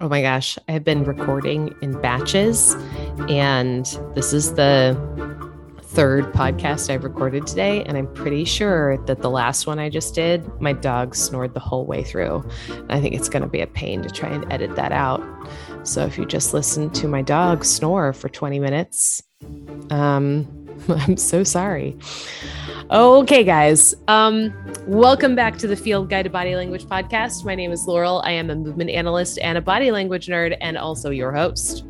[0.00, 2.74] Oh my gosh, I have been recording in batches,
[3.28, 3.84] and
[4.14, 4.96] this is the
[5.92, 7.84] third podcast I've recorded today.
[7.84, 11.60] And I'm pretty sure that the last one I just did, my dog snored the
[11.60, 12.42] whole way through.
[12.70, 15.22] And I think it's going to be a pain to try and edit that out.
[15.82, 19.22] So if you just listen to my dog snore for 20 minutes,
[19.90, 20.48] um,
[20.88, 21.98] I'm so sorry.
[22.90, 23.94] Okay, guys.
[24.08, 24.54] Um,
[24.86, 27.44] welcome back to the Field Guide to Body Language podcast.
[27.44, 28.22] My name is Laurel.
[28.24, 31.84] I am a movement analyst and a body language nerd, and also your host.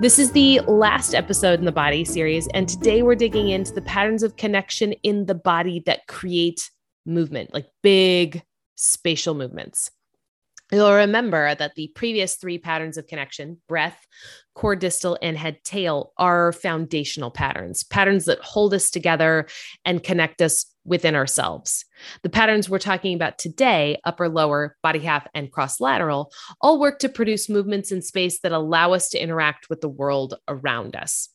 [0.00, 3.82] This is the last episode in the body series, and today we're digging into the
[3.82, 6.70] patterns of connection in the body that create
[7.06, 8.42] movement, like big
[8.74, 9.90] spatial movements.
[10.72, 14.06] You'll remember that the previous three patterns of connection breath,
[14.54, 19.46] core distal, and head tail are foundational patterns, patterns that hold us together
[19.84, 21.84] and connect us within ourselves.
[22.22, 26.98] The patterns we're talking about today, upper, lower, body half, and cross lateral, all work
[27.00, 31.28] to produce movements in space that allow us to interact with the world around us.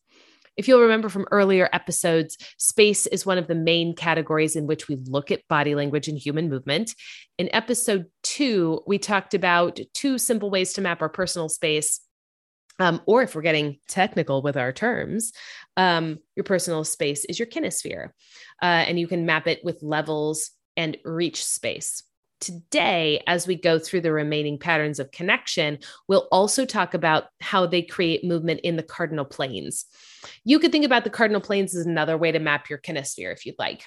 [0.57, 4.87] If you'll remember from earlier episodes, space is one of the main categories in which
[4.87, 6.95] we look at body language and human movement.
[7.37, 12.01] In episode two, we talked about two simple ways to map our personal space.
[12.79, 15.31] Um, or if we're getting technical with our terms,
[15.77, 18.09] um, your personal space is your kinesphere.
[18.61, 22.03] Uh, and you can map it with levels and reach space.
[22.39, 27.65] Today, as we go through the remaining patterns of connection, we'll also talk about how
[27.65, 29.85] they create movement in the cardinal planes.
[30.43, 33.45] You could think about the cardinal planes as another way to map your kinesphere if
[33.45, 33.85] you'd like.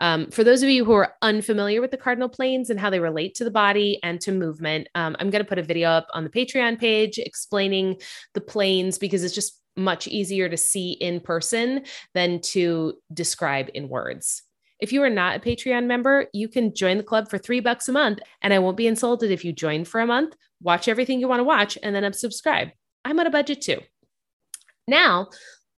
[0.00, 2.98] Um, for those of you who are unfamiliar with the cardinal planes and how they
[2.98, 6.08] relate to the body and to movement, um, I'm going to put a video up
[6.14, 8.00] on the Patreon page explaining
[8.34, 11.84] the planes because it's just much easier to see in person
[12.14, 14.42] than to describe in words.
[14.82, 17.88] If you are not a Patreon member, you can join the club for three bucks
[17.88, 18.18] a month.
[18.42, 21.38] And I won't be insulted if you join for a month, watch everything you want
[21.38, 22.72] to watch, and then unsubscribe.
[23.04, 23.78] I'm on a budget too.
[24.88, 25.28] Now,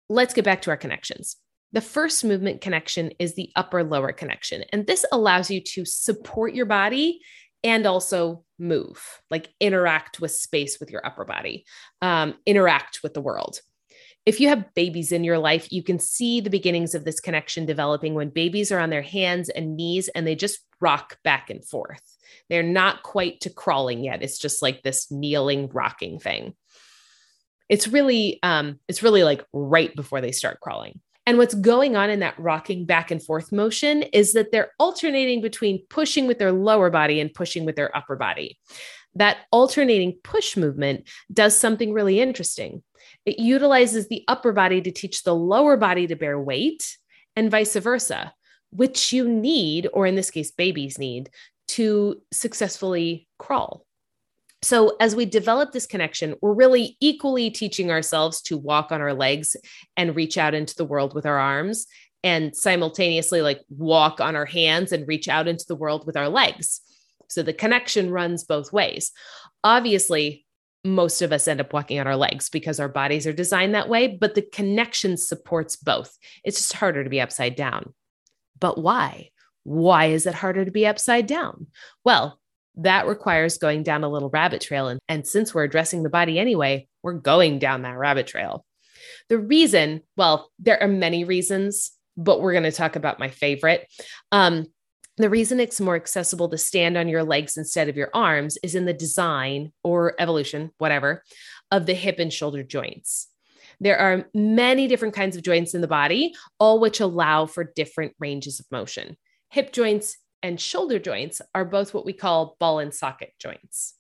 [0.08, 1.36] let's get back to our connections.
[1.74, 4.64] The first movement connection is the upper lower connection.
[4.72, 7.20] And this allows you to support your body
[7.62, 11.66] and also move, like interact with space with your upper body,
[12.02, 13.60] um, interact with the world
[14.26, 17.66] if you have babies in your life, you can see the beginnings of this connection
[17.66, 21.66] developing when babies are on their hands and knees and they just rock back and
[21.66, 22.02] forth.
[22.50, 24.24] They're not quite to crawling yet.
[24.24, 26.54] It's just like this kneeling, rocking thing.
[27.70, 31.00] It's really, um, it's really like right before they start crawling.
[31.26, 35.42] And what's going on in that rocking back and forth motion is that they're alternating
[35.42, 38.60] between pushing with their lower body and pushing with their upper body.
[39.16, 42.84] That alternating push movement does something really interesting
[43.26, 46.98] it utilizes the upper body to teach the lower body to bear weight
[47.36, 48.34] and vice versa,
[48.72, 51.30] which you need, or in this case, babies need,
[51.70, 53.86] to successfully crawl.
[54.62, 59.14] So, as we develop this connection, we're really equally teaching ourselves to walk on our
[59.14, 59.58] legs
[59.98, 61.86] and reach out into the world with our arms,
[62.24, 66.30] and simultaneously, like walk on our hands and reach out into the world with our
[66.30, 66.80] legs.
[67.30, 69.12] So, the connection runs both ways.
[69.66, 70.46] Obviously,
[70.84, 73.90] most of us end up walking on our legs because our bodies are designed that
[73.90, 76.18] way, but the connection supports both.
[76.44, 77.94] It's just harder to be upside down.
[78.60, 79.30] But why?
[79.64, 81.68] Why is it harder to be upside down?
[82.04, 82.40] Well,
[82.76, 84.88] that requires going down a little rabbit trail.
[84.88, 88.66] And, and since we're addressing the body anyway, we're going down that rabbit trail.
[89.30, 93.88] The reason, well, there are many reasons, but we're going to talk about my favorite.
[94.32, 94.68] Um,
[95.18, 98.76] the reason it's more accessible to stand on your legs instead of your arms is
[98.76, 101.24] in the design or evolution, whatever,
[101.72, 103.28] of the hip and shoulder joints.
[103.80, 108.14] There are many different kinds of joints in the body, all which allow for different
[108.20, 109.18] ranges of motion.
[109.50, 113.96] Hip joints and shoulder joints are both what we call ball and socket joints.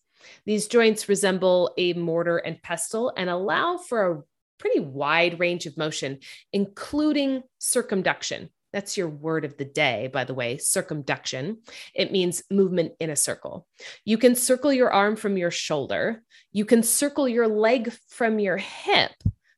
[0.45, 4.21] These joints resemble a mortar and pestle and allow for a
[4.57, 6.19] pretty wide range of motion,
[6.51, 11.60] including circumduction, that's your word of the day, by the way, circumduction.
[11.94, 13.68] It means movement in a circle.
[14.04, 16.24] You can circle your arm from your shoulder.
[16.52, 19.12] You can circle your leg from your hip,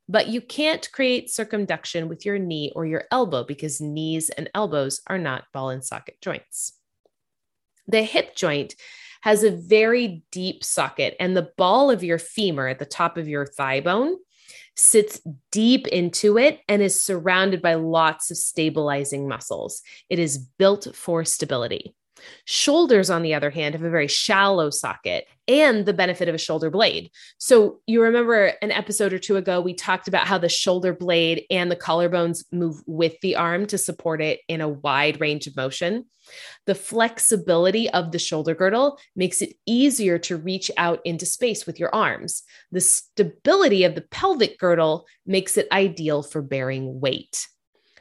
[0.09, 5.01] but you can't create circumduction with your knee or your elbow because knees and elbows
[5.07, 6.73] are not ball and socket joints.
[7.87, 8.75] The hip joint
[9.21, 13.27] has a very deep socket, and the ball of your femur at the top of
[13.27, 14.17] your thigh bone
[14.75, 19.81] sits deep into it and is surrounded by lots of stabilizing muscles.
[20.09, 21.95] It is built for stability.
[22.45, 26.39] Shoulders, on the other hand, have a very shallow socket and the benefit of a
[26.39, 27.11] shoulder blade.
[27.37, 31.45] So, you remember an episode or two ago, we talked about how the shoulder blade
[31.49, 35.55] and the collarbones move with the arm to support it in a wide range of
[35.55, 36.05] motion.
[36.65, 41.79] The flexibility of the shoulder girdle makes it easier to reach out into space with
[41.79, 42.43] your arms.
[42.71, 47.47] The stability of the pelvic girdle makes it ideal for bearing weight.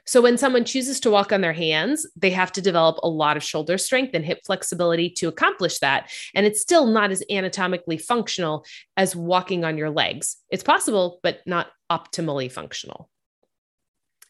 [0.06, 3.36] So when someone chooses to walk on their hands, they have to develop a lot
[3.36, 6.10] of shoulder strength and hip flexibility to accomplish that.
[6.34, 8.64] And it's still not as anatomically functional
[8.96, 10.36] as walking on your legs.
[10.50, 13.08] It's possible, but not optimally functional.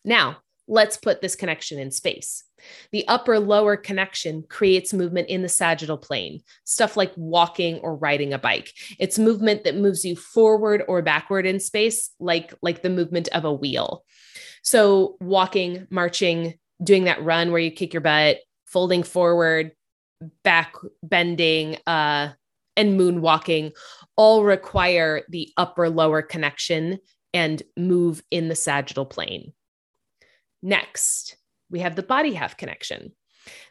[0.04, 0.38] Now,
[0.68, 2.44] let's put this connection in space.
[2.92, 8.32] The upper lower connection creates movement in the sagittal plane, stuff like walking or riding
[8.32, 8.72] a bike.
[8.98, 13.44] It's movement that moves you forward or backward in space, like, like the movement of
[13.44, 14.04] a wheel.
[14.64, 19.72] So, walking, marching, doing that run where you kick your butt, folding forward,
[20.42, 22.32] back bending, uh,
[22.76, 23.72] and moonwalking
[24.16, 26.98] all require the upper lower connection
[27.32, 29.52] and move in the sagittal plane.
[30.62, 31.36] Next,
[31.70, 33.12] we have the body half connection.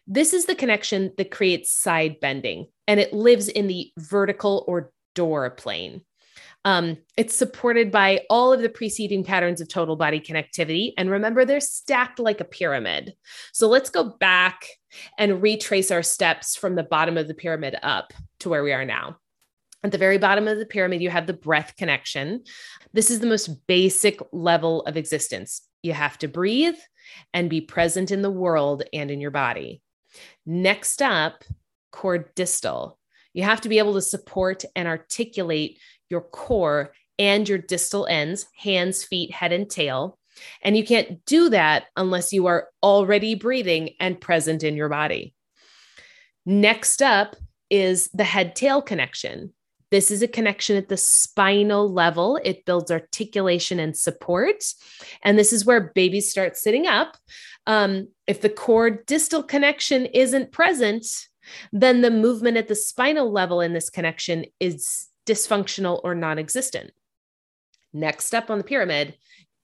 [0.05, 4.91] This is the connection that creates side bending, and it lives in the vertical or
[5.15, 6.01] door plane.
[6.65, 10.93] Um, it's supported by all of the preceding patterns of total body connectivity.
[10.97, 13.13] And remember, they're stacked like a pyramid.
[13.51, 14.65] So let's go back
[15.17, 18.85] and retrace our steps from the bottom of the pyramid up to where we are
[18.85, 19.17] now.
[19.83, 22.43] At the very bottom of the pyramid, you have the breath connection.
[22.93, 25.61] This is the most basic level of existence.
[25.81, 26.77] You have to breathe
[27.33, 29.81] and be present in the world and in your body.
[30.45, 31.43] Next up,
[31.91, 32.97] core distal.
[33.33, 35.79] You have to be able to support and articulate
[36.13, 40.19] your core and your distal ends, hands, feet, head, and tail.
[40.61, 45.33] And you can't do that unless you are already breathing and present in your body.
[46.45, 47.35] Next up
[47.69, 49.53] is the head tail connection.
[49.89, 52.39] This is a connection at the spinal level.
[52.43, 54.63] It builds articulation and support.
[55.23, 57.17] And this is where babies start sitting up.
[57.67, 61.05] Um, if the core distal connection isn't present,
[61.71, 66.91] then the movement at the spinal level in this connection is dysfunctional or non existent.
[67.93, 69.15] Next step on the pyramid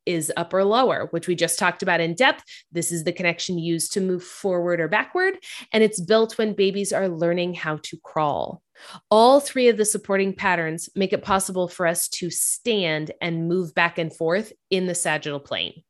[0.05, 2.43] is upper lower, which we just talked about in depth.
[2.71, 5.35] This is the connection used to move forward or backward,
[5.71, 8.61] and it's built when babies are learning how to crawl.
[9.11, 13.75] All three of the supporting patterns make it possible for us to stand and move
[13.75, 15.83] back and forth in the sagittal plane.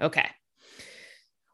[0.00, 0.28] Okay.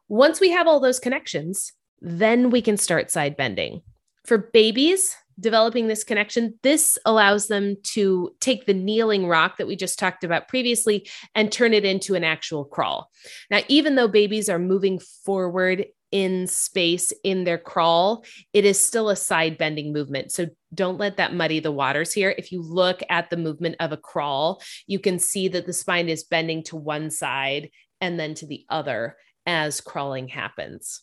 [0.09, 1.71] Once we have all those connections,
[2.01, 3.81] then we can start side bending.
[4.25, 9.75] For babies, developing this connection, this allows them to take the kneeling rock that we
[9.75, 13.09] just talked about previously and turn it into an actual crawl.
[13.49, 19.09] Now, even though babies are moving forward in space in their crawl, it is still
[19.09, 20.31] a side bending movement.
[20.31, 22.35] So don't let that muddy the waters here.
[22.37, 26.09] If you look at the movement of a crawl, you can see that the spine
[26.09, 31.01] is bending to one side and then to the other as crawling happens.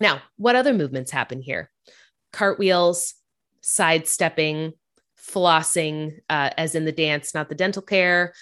[0.00, 1.70] Now, what other movements happen here?
[2.32, 3.14] Cartwheels,
[3.66, 4.72] sidestepping,
[5.18, 8.32] flossing, uh, as in the dance, not the dental care.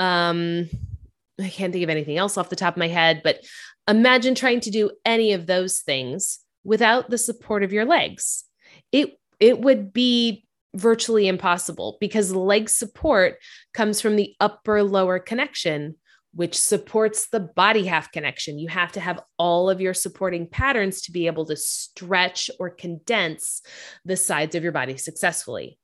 [0.00, 0.68] Um,
[1.40, 3.44] I can't think of anything else off the top of my head, but
[3.86, 8.44] imagine trying to do any of those things without the support of your legs.
[8.90, 13.36] It it would be virtually impossible because leg support
[13.72, 15.94] comes from the upper lower connection
[16.34, 18.58] which supports the body half connection.
[18.58, 22.70] You have to have all of your supporting patterns to be able to stretch or
[22.70, 23.62] condense
[24.04, 25.78] the sides of your body successfully.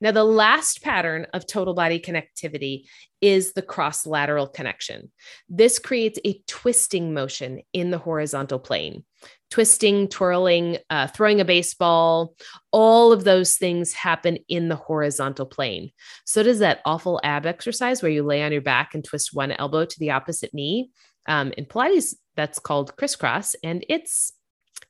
[0.00, 2.84] Now, the last pattern of total body connectivity
[3.20, 5.12] is the cross lateral connection.
[5.48, 9.04] This creates a twisting motion in the horizontal plane.
[9.50, 12.34] Twisting, twirling, uh, throwing a baseball,
[12.72, 15.90] all of those things happen in the horizontal plane.
[16.24, 19.52] So does that awful ab exercise where you lay on your back and twist one
[19.52, 20.90] elbow to the opposite knee.
[21.28, 24.32] Um, in Pilates, that's called crisscross, and it's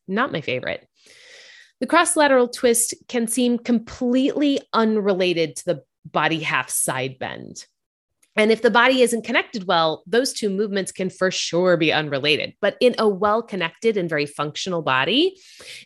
[0.08, 0.86] not my favorite.
[1.82, 7.66] The cross lateral twist can seem completely unrelated to the body half side bend.
[8.36, 12.54] And if the body isn't connected well, those two movements can for sure be unrelated.
[12.60, 15.36] But in a well connected and very functional body,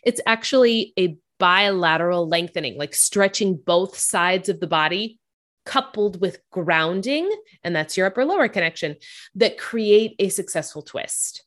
[0.03, 5.19] it's actually a bilateral lengthening, like stretching both sides of the body
[5.65, 7.27] coupled with grounding,
[7.63, 8.97] and that's your upper lower connection,
[9.33, 11.46] that create a successful twist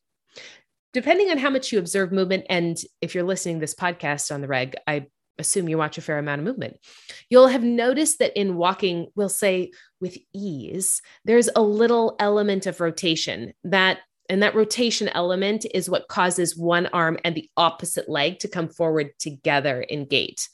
[0.93, 4.49] depending on how much you observe movement, and if you're listening this podcast on the
[4.49, 5.07] reg, I
[5.39, 6.77] assume you watch a fair amount of movement.
[7.31, 9.71] You'll have noticed that in walking, we'll say
[10.01, 16.07] with ease, there's a little element of rotation that And that rotation element is what
[16.07, 20.49] causes one arm and the opposite leg to come forward together in gait.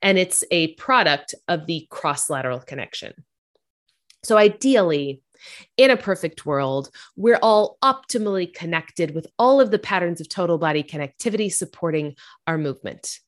[0.00, 3.12] And it's a product of the cross lateral connection.
[4.22, 5.20] So, ideally,
[5.76, 10.58] in a perfect world, we're all optimally connected with all of the patterns of total
[10.58, 12.14] body connectivity supporting
[12.46, 13.18] our movement.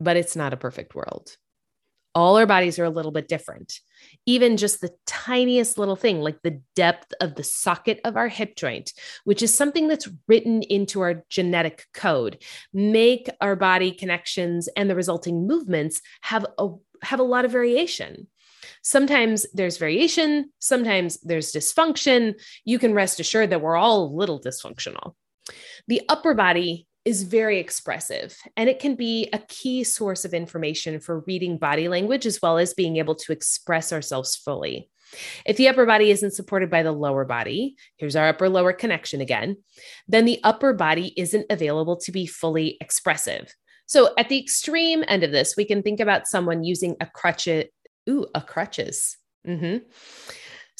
[0.00, 1.36] But it's not a perfect world.
[2.14, 3.80] All our bodies are a little bit different.
[4.26, 8.56] Even just the tiniest little thing, like the depth of the socket of our hip
[8.56, 8.92] joint,
[9.24, 12.42] which is something that's written into our genetic code,
[12.72, 16.70] make our body connections and the resulting movements have a
[17.02, 18.26] have a lot of variation.
[18.82, 22.34] Sometimes there's variation, sometimes there's dysfunction.
[22.64, 25.14] You can rest assured that we're all a little dysfunctional.
[25.86, 31.00] The upper body is very expressive and it can be a key source of information
[31.00, 34.90] for reading body language as well as being able to express ourselves fully.
[35.46, 39.22] If the upper body isn't supported by the lower body, here's our upper lower connection
[39.22, 39.56] again,
[40.06, 43.54] then the upper body isn't available to be fully expressive.
[43.86, 47.48] So at the extreme end of this, we can think about someone using a crutch,
[48.08, 49.16] ooh, a crutches.
[49.46, 49.78] Mm-hmm.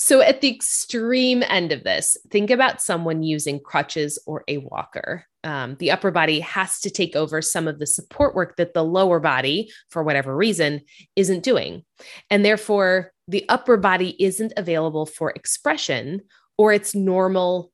[0.01, 5.27] So, at the extreme end of this, think about someone using crutches or a walker.
[5.43, 8.85] Um, the upper body has to take over some of the support work that the
[8.85, 10.83] lower body, for whatever reason,
[11.17, 11.85] isn't doing.
[12.31, 16.23] And therefore, the upper body isn't available for expression
[16.57, 17.73] or its normal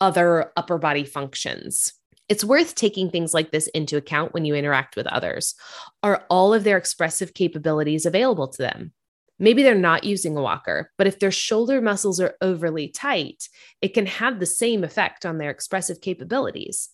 [0.00, 1.94] other upper body functions.
[2.28, 5.54] It's worth taking things like this into account when you interact with others.
[6.02, 8.92] Are all of their expressive capabilities available to them?
[9.38, 13.48] Maybe they're not using a walker, but if their shoulder muscles are overly tight,
[13.80, 16.90] it can have the same effect on their expressive capabilities.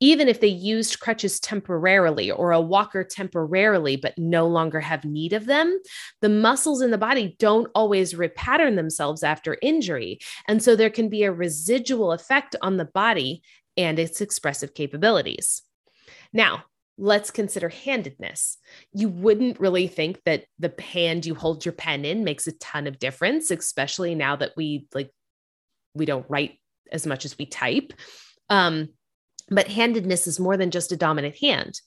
[0.00, 5.32] Even if they used crutches temporarily or a walker temporarily, but no longer have need
[5.32, 5.78] of them,
[6.20, 10.18] the muscles in the body don't always repattern themselves after injury.
[10.48, 13.42] And so there can be a residual effect on the body
[13.76, 15.62] and its expressive capabilities.
[16.32, 16.64] Now,
[16.98, 18.58] let's consider handedness.
[18.92, 22.86] You wouldn't really think that the hand you hold your pen in makes a ton
[22.86, 25.10] of difference, especially now that we like
[25.94, 26.58] we don't write
[26.90, 27.92] as much as we type.
[28.48, 28.88] Um,
[29.48, 31.80] but handedness is more than just a dominant hand.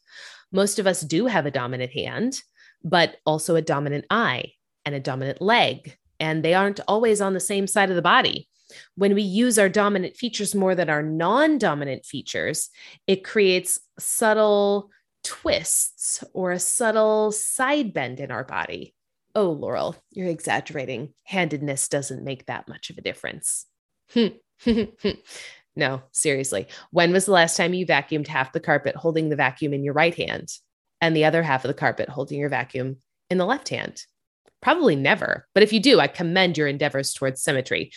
[0.52, 2.42] Most of us do have a dominant hand,
[2.84, 4.52] but also a dominant eye
[4.86, 8.48] and a dominant leg, and they aren't always on the same side of the body.
[8.96, 12.70] When we use our dominant features more than our non dominant features,
[13.08, 14.90] it creates subtle
[15.24, 18.94] twists or a subtle side bend in our body.
[19.34, 21.14] Oh, Laurel, you're exaggerating.
[21.24, 23.66] Handedness doesn't make that much of a difference.
[25.76, 26.68] no, seriously.
[26.92, 29.94] When was the last time you vacuumed half the carpet holding the vacuum in your
[29.94, 30.50] right hand
[31.02, 32.98] and the other half of the carpet holding your vacuum
[33.30, 34.04] in the left hand?
[34.62, 35.48] Probably never.
[35.54, 37.92] But if you do, I commend your endeavors towards symmetry.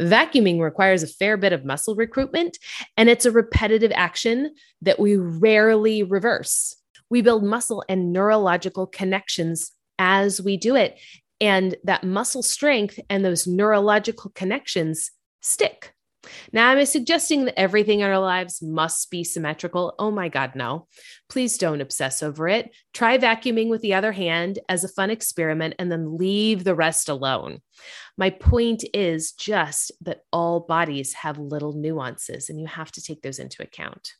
[0.00, 2.58] Vacuuming requires a fair bit of muscle recruitment,
[2.96, 6.76] and it's a repetitive action that we rarely reverse.
[7.10, 10.98] We build muscle and neurological connections as we do it.
[11.40, 15.10] And that muscle strength and those neurological connections
[15.42, 15.93] stick.
[16.52, 19.94] Now, am I suggesting that everything in our lives must be symmetrical?
[19.98, 20.86] Oh my God, no.
[21.28, 22.70] Please don't obsess over it.
[22.92, 27.08] Try vacuuming with the other hand as a fun experiment and then leave the rest
[27.08, 27.60] alone.
[28.16, 33.22] My point is just that all bodies have little nuances and you have to take
[33.22, 34.12] those into account.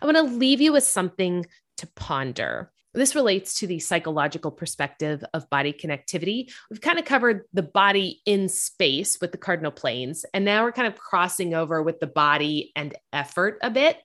[0.00, 1.46] I want to leave you with something
[1.78, 2.72] to ponder.
[2.94, 6.50] This relates to the psychological perspective of body connectivity.
[6.70, 10.72] We've kind of covered the body in space with the cardinal planes, and now we're
[10.72, 13.98] kind of crossing over with the body and effort a bit.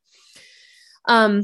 [1.05, 1.43] Um,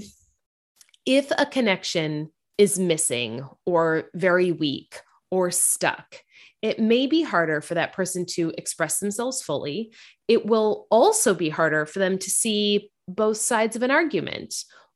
[1.06, 5.00] if a connection is missing or very weak
[5.32, 6.18] or stuck,
[6.62, 9.94] it may be harder for that person to express themselves fully.
[10.28, 14.54] It will also be harder for them to see both sides of an argument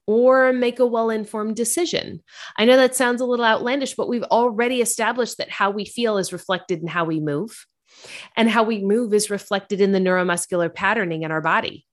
[0.08, 2.22] or make a well informed decision.
[2.58, 6.18] I know that sounds a little outlandish, but we've already established that how we feel
[6.18, 7.66] is reflected in how we move,
[8.36, 11.86] and how we move is reflected in the neuromuscular patterning in our body.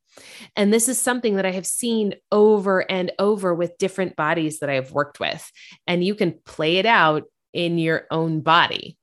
[0.57, 4.71] And this is something that I have seen over and over with different bodies that
[4.71, 5.51] I have worked with.
[5.87, 8.97] And you can play it out in your own body.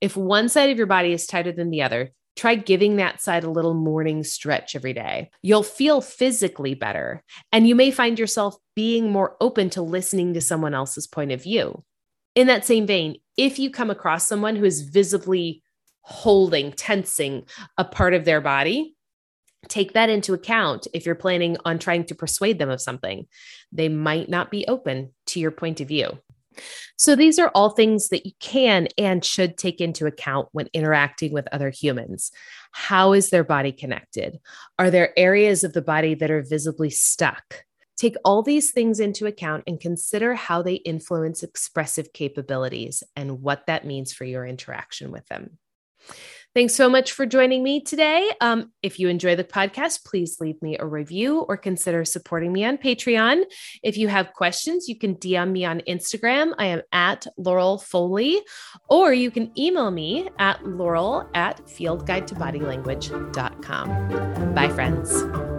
[0.00, 3.44] If one side of your body is tighter than the other, Try giving that side
[3.44, 5.30] a little morning stretch every day.
[5.42, 7.22] You'll feel physically better,
[7.52, 11.42] and you may find yourself being more open to listening to someone else's point of
[11.42, 11.84] view.
[12.34, 15.62] In that same vein, if you come across someone who is visibly
[16.00, 17.44] holding, tensing
[17.76, 18.96] a part of their body,
[19.68, 23.26] take that into account if you're planning on trying to persuade them of something.
[23.70, 26.18] They might not be open to your point of view.
[26.96, 31.32] So, these are all things that you can and should take into account when interacting
[31.32, 32.30] with other humans.
[32.72, 34.38] How is their body connected?
[34.78, 37.64] Are there areas of the body that are visibly stuck?
[37.96, 43.66] Take all these things into account and consider how they influence expressive capabilities and what
[43.66, 45.58] that means for your interaction with them.
[46.54, 48.30] Thanks so much for joining me today.
[48.40, 52.62] Um, if you enjoy the podcast, please leave me a review or consider supporting me
[52.64, 53.44] on Patreon.
[53.82, 56.52] If you have questions, you can DM me on Instagram.
[56.58, 58.42] I am at Laurel Foley,
[58.88, 64.54] or you can email me at laurel at fieldguidetobodylanguage.com.
[64.54, 65.51] Bye, friends.